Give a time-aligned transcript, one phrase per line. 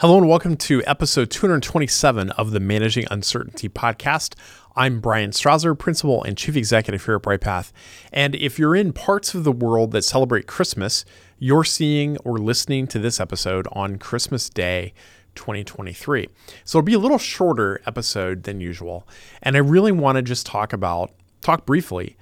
[0.00, 4.36] Hello and welcome to episode 227 of the Managing Uncertainty podcast.
[4.76, 7.72] I'm Bryan Strawser, Principal and Chief Executive here at Bryghtpath.
[8.12, 11.04] And if you're in parts of the world that celebrate Christmas,
[11.40, 14.94] you're seeing or listening to this episode on Christmas Day
[15.34, 16.28] 2023.
[16.64, 19.04] So it'll be a little shorter episode than usual.
[19.42, 21.10] And I really want to just talk about,
[21.40, 22.16] talk briefly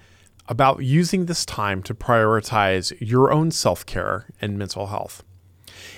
[0.48, 5.22] about using this time to prioritize your own self care and mental health.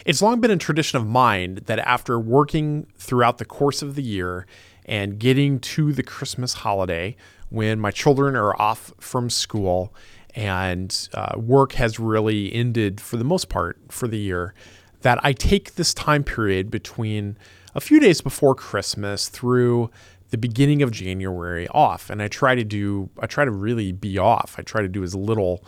[0.05, 4.03] It's long been a tradition of mine that after working throughout the course of the
[4.03, 4.47] year
[4.85, 7.17] and getting to the Christmas holiday
[7.51, 9.95] when my children are off from school
[10.35, 14.55] and uh, work has really ended for the most part for the year,
[15.03, 17.37] that I take this time period between
[17.75, 19.91] a few days before Christmas through
[20.31, 22.11] the beginning of January off.
[22.11, 24.57] And I try to do, I try to really be off.
[24.59, 25.65] I try to do as little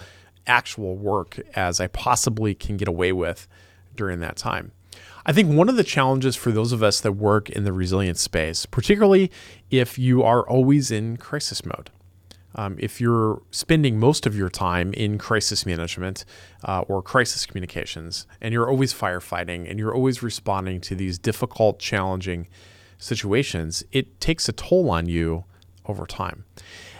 [0.46, 3.46] actual work as I possibly can get away with
[3.95, 4.73] during that time.
[5.27, 8.21] I think one of the challenges for those of us that work in the resilience
[8.21, 9.30] space, particularly
[9.71, 11.91] if you are always in crisis mode,
[12.55, 16.24] um, if you're spending most of your time in crisis management
[16.65, 21.79] uh, or crisis communications, and you're always firefighting and you're always responding to these difficult,
[21.79, 22.49] challenging
[22.99, 25.45] situations, it takes a toll on you
[25.87, 26.45] over time.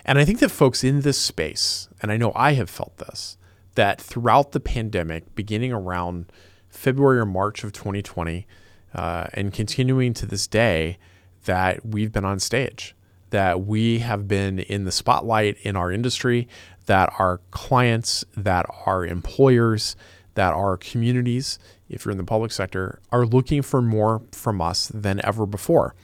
[0.05, 3.37] And I think that folks in this space, and I know I have felt this,
[3.75, 6.31] that throughout the pandemic, beginning around
[6.71, 8.47] February or March of 2020,
[8.95, 10.99] uh, and continuing to this day,
[11.45, 12.95] that we've been on stage,
[13.31, 16.49] that we have been in the spotlight in our industry,
[16.87, 19.97] that our clients, that our employers,
[20.35, 24.89] that our communities, if you're in the public sector, are looking for more from us
[24.89, 25.95] than ever before.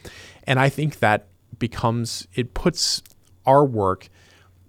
[0.43, 1.27] And I think that
[1.59, 3.01] becomes, it puts
[3.45, 4.09] our work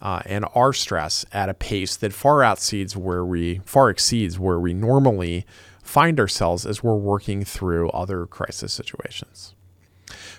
[0.01, 4.61] uh, and our stress at a pace that far exceeds where we far exceeds where
[4.61, 5.45] we normally
[5.83, 9.55] find ourselves as we're working through other crisis situations.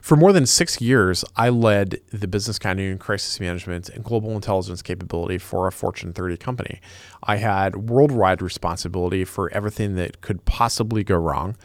[0.02, 4.82] For more than six years, I led the business continuity crisis management and global intelligence
[4.82, 6.80] capability for a Fortune 30 company.
[7.24, 11.56] I had worldwide responsibility for everything that could possibly go wrong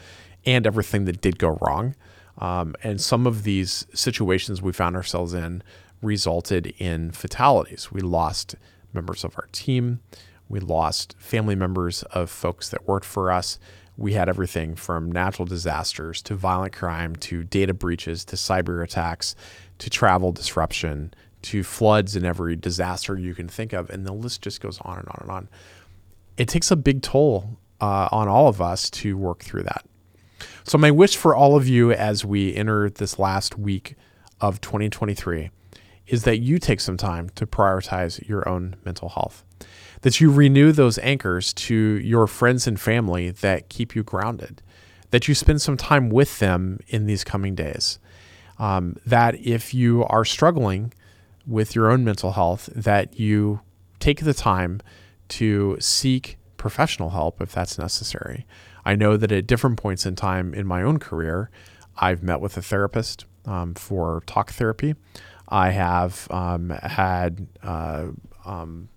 [0.45, 1.95] and everything that did go wrong.
[2.37, 5.63] Um, and some of these situations we found ourselves in
[6.05, 7.91] resulted in fatalities.
[7.91, 8.55] We lost
[8.93, 9.99] members of our team.
[10.47, 13.59] We lost family members of folks that worked for us.
[13.97, 19.35] We had everything from natural disasters to violent crime to data breaches to cyber attacks
[19.79, 21.13] to travel disruption
[21.43, 23.89] to floods and every disaster you can think of.
[23.89, 25.49] And the list just goes on and on and on.
[26.37, 29.85] It takes a big toll uh, on all of us to work through that.
[30.63, 33.95] So, my wish for all of you as we enter this last week
[34.41, 35.49] of 2023
[36.07, 39.43] is that you take some time to prioritize your own mental health
[40.05, 44.61] that you renew those anchors to your friends and family that keep you grounded,
[45.09, 47.97] that you spend some time with them in these coming days.
[48.59, 50.93] Um, that if you are struggling
[51.47, 53.61] with your own mental health, that you
[53.99, 54.79] take the time
[55.29, 58.45] to seek professional help if that's necessary.
[58.85, 61.49] I know that at different points in time in my own career,
[61.97, 64.93] I've met with a therapist um, for talk therapy.
[65.47, 68.07] I have um, had uh,
[68.45, 68.89] um,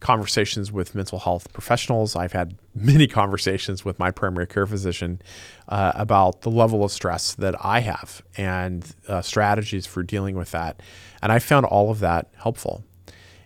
[0.00, 2.14] conversations with mental health professionals.
[2.14, 5.20] I've had many conversations with my primary care physician
[5.68, 10.52] uh, about the level of stress that I have and uh, strategies for dealing with
[10.52, 10.80] that.
[11.22, 12.84] And I found all of that helpful.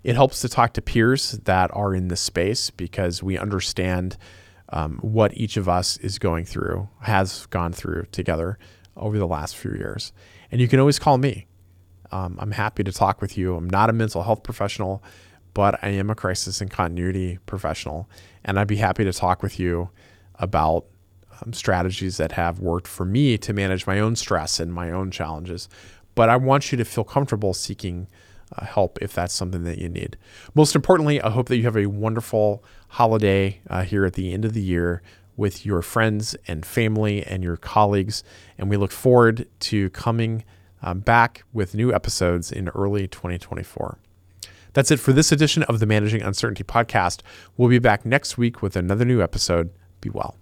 [0.02, 4.16] It helps to talk to peers that are in this space because we understand
[4.70, 8.58] um, what each of us is going through, has gone through together
[8.96, 10.12] over the last few years.
[10.50, 11.46] And you can always call me.
[12.12, 13.56] Um, I'm happy to talk with you.
[13.56, 15.02] I'm not a mental health professional
[15.54, 18.08] but I am a crisis and continuity professional,
[18.44, 19.90] and I'd be happy to talk with you
[20.36, 20.86] about
[21.40, 25.10] um, strategies that have worked for me to manage my own stress and my own
[25.10, 25.68] challenges.
[26.14, 28.08] But I want you to feel comfortable seeking
[28.56, 30.16] uh, help if that's something that you need.
[30.54, 34.44] Most importantly, I hope that you have a wonderful holiday uh, here at the end
[34.44, 35.02] of the year
[35.36, 38.22] with your friends and family and your colleagues.
[38.58, 40.44] And we look forward to coming
[40.94, 43.98] back with new episodes in early 2024.
[44.74, 47.20] That's it for this edition of the Managing Uncertainty podcast.
[47.56, 49.70] We'll be back next week with another new episode.
[50.00, 50.36] Be well.